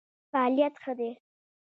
فعالیت 0.31 0.73
ښه 0.81 0.93
دی. 0.99 1.09